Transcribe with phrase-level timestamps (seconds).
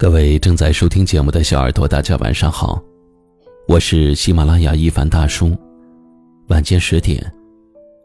[0.00, 2.82] 各位正在收听节目的小耳朵，大家晚上好，
[3.68, 5.54] 我是喜马拉雅一凡大叔。
[6.48, 7.30] 晚间十点，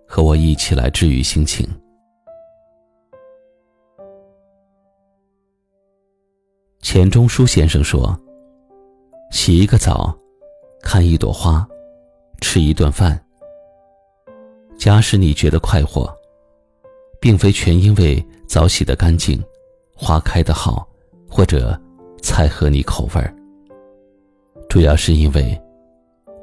[0.06, 1.66] 和我一起来治愈心情。
[6.82, 8.14] 钱钟书先生说
[9.32, 10.14] ：“洗一个澡，
[10.82, 11.66] 看一朵花，
[12.42, 13.18] 吃一顿饭。
[14.78, 16.14] 假使你觉得快活，
[17.22, 19.42] 并非全因为澡洗得干净，
[19.96, 20.86] 花开得好，
[21.30, 21.80] 或者……”
[22.26, 23.32] 才合你口味儿，
[24.68, 25.62] 主要是因为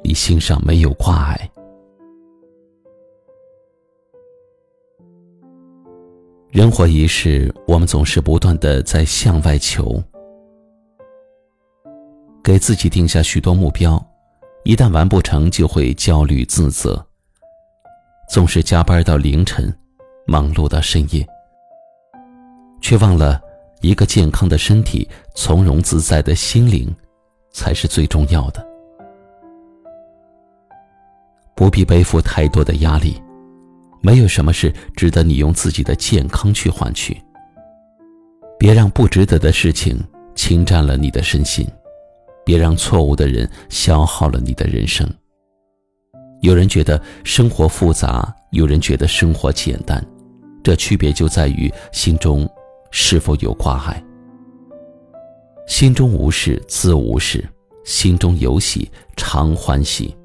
[0.01, 1.51] 你心上没有挂碍。
[6.49, 10.01] 人活一世，我们总是不断的在向外求，
[12.41, 14.01] 给自己定下许多目标，
[14.63, 17.05] 一旦完不成，就会焦虑自责，
[18.29, 19.71] 总是加班到凌晨，
[20.25, 21.27] 忙碌到深夜，
[22.79, 23.41] 却忘了。
[23.83, 26.89] 一个健康的身体、从容自在的心灵，
[27.51, 28.65] 才是最重要的。
[31.53, 33.21] 不必背负太多的压力，
[34.01, 37.21] 没有什么事值得你用自己的健康去换取。
[38.57, 40.01] 别让不值得的事情
[40.33, 41.67] 侵占了你的身心，
[42.45, 45.05] 别让错误的人消耗了你的人生。
[46.39, 50.01] 有人觉得生活复杂，有人觉得生活简单，
[50.63, 52.49] 这区别就在于心中。
[52.95, 54.01] 是否有挂碍？
[55.67, 57.43] 心中无事自无事，
[57.83, 60.15] 心中有喜常欢喜。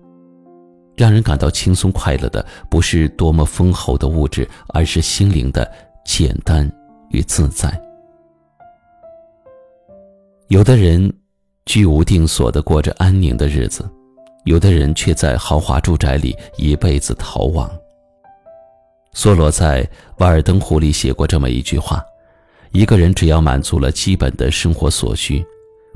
[0.95, 5.71] 让人感到轻松快乐的，不是多么丰厚的物质，而是心灵的
[6.05, 6.71] 简单
[7.09, 7.73] 与自在。
[10.49, 11.11] 有的人
[11.65, 13.89] 居无定所的过着安宁的日子，
[14.45, 17.71] 有的人却在豪华住宅里一辈子逃亡。
[19.15, 19.83] 梭罗在
[20.19, 22.05] 《瓦尔登湖》里写过这么一句话。
[22.73, 25.45] 一个人只要满足了基本的生活所需，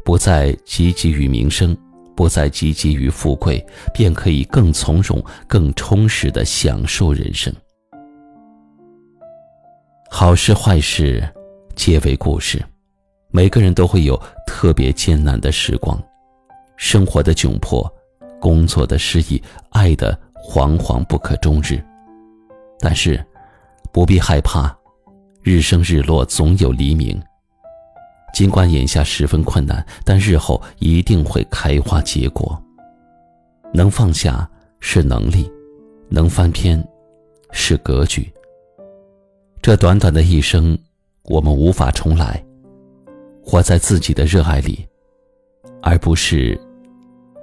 [0.05, 1.77] 不再汲汲于名声，
[2.17, 7.53] 不再汲汲于富贵，便可以更从容、更充实的享受人生。
[10.11, 11.27] 好事坏事，
[11.75, 12.63] 皆为故事。
[13.31, 15.99] 每个人都会有特别艰难的时光，
[16.77, 17.91] 生活的窘迫，
[18.41, 21.83] 工作的失意，爱的惶惶不可终日。
[22.79, 23.25] 但是，
[23.93, 24.77] 不必害怕。
[25.43, 27.21] 日升日落，总有黎明。
[28.33, 32.61] 尽管眼下十分困难，但日后一定会开花结果。
[33.75, 34.49] 能放下
[34.81, 35.51] 是能力，
[36.09, 36.83] 能翻篇
[37.51, 38.33] 是格局。
[39.61, 40.79] 这短短的一生，
[41.25, 42.43] 我们无法重来。
[43.45, 44.87] 活在自己的热爱里，
[45.83, 46.59] 而不是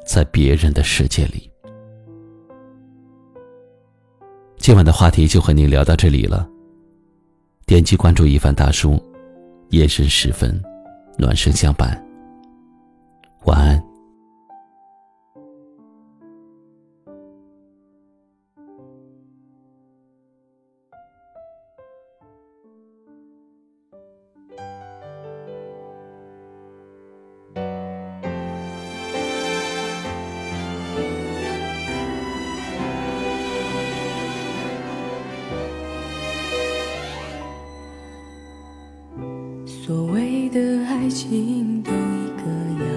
[0.08, 1.52] 在别人的世界里。
[4.58, 6.50] 今晚的话题就和您聊到这里了。
[7.70, 9.00] 点击关注一凡大叔，
[9.70, 10.60] 夜深时分，
[11.20, 12.04] 暖声相伴。
[13.46, 13.89] 晚安。
[41.10, 42.44] 情都一个
[42.84, 42.88] 样，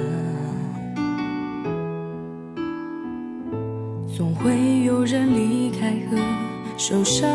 [4.14, 6.16] 总会有人离开和
[6.76, 7.28] 受伤。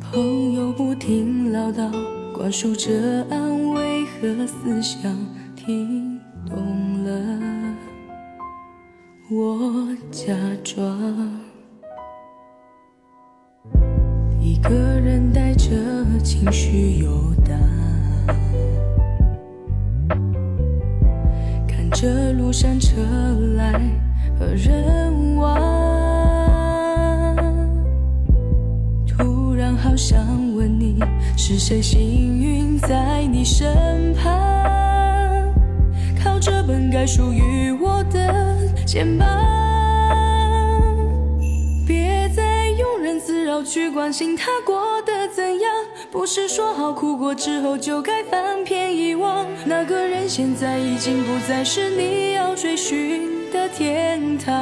[0.00, 1.90] 朋友不停唠叨，
[2.36, 5.16] 灌输着安慰和思想，
[5.56, 7.40] 听懂了，
[9.30, 11.40] 我假装。
[14.42, 15.99] 一个人带着
[16.30, 17.58] 情绪游荡，
[21.66, 22.94] 看着路上车
[23.56, 23.72] 来
[24.38, 25.58] 和人往，
[29.08, 30.24] 突然好想
[30.54, 31.00] 问你，
[31.36, 34.32] 是谁幸运在你身旁，
[36.22, 38.56] 靠着本该属于我的
[38.86, 39.26] 肩膀。
[41.84, 45.68] 别再庸人自扰去关心他过得怎样，
[46.10, 49.46] 不是说好哭过之后就该翻篇遗忘。
[49.64, 54.54] 那个人现在已经不再是你要追寻的天堂。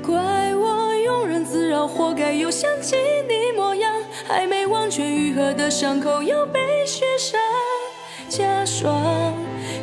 [0.00, 0.14] 怪
[0.54, 2.94] 我庸人自扰，活该又想起
[3.28, 3.92] 你模样。
[4.26, 7.38] 还没完全愈合的伤口又被雪上
[8.28, 9.34] 加霜，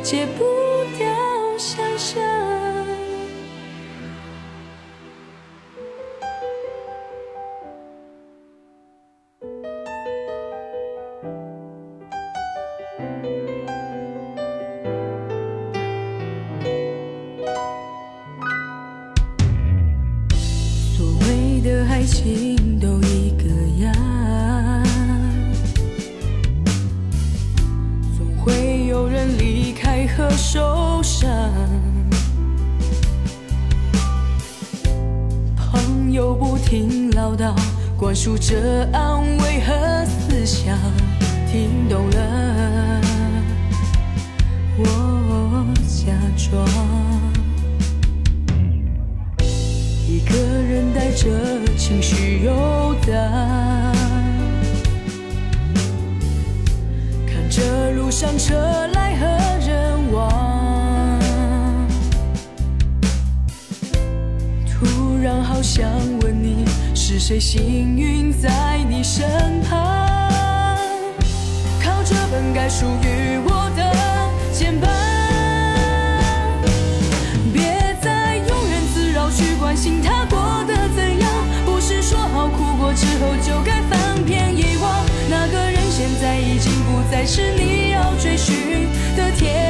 [0.02, 0.44] 戒不
[38.02, 38.58] 灌输着
[38.92, 40.76] 安慰和思想，
[41.46, 43.00] 听懂了，
[44.76, 46.66] 我假装。
[49.38, 51.28] 一个人带着
[51.76, 53.14] 情绪游荡。
[57.24, 59.26] 看着路上车来和
[59.64, 61.20] 人往，
[64.66, 65.88] 突然好想
[66.22, 66.31] 问，
[66.94, 70.78] 是谁幸运在你身旁，
[71.82, 73.92] 靠着本该属于我的
[74.52, 74.90] 肩膀，
[77.52, 77.62] 别
[78.00, 81.28] 再庸人自扰去关心他过得怎样，
[81.64, 89.61] 不是说好哭过之后就该翻篇遗忘，那个人现在已经不再是你要追寻的天。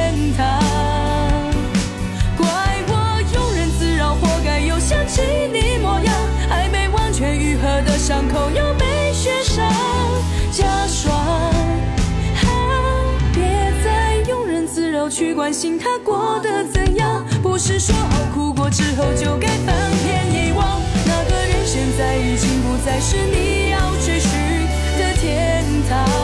[15.13, 24.31] 去关心他过得怎样，不是说好哭过之后就该翻篇遗忘，那个人现在已经不再是你要追寻
[24.97, 26.22] 的天堂。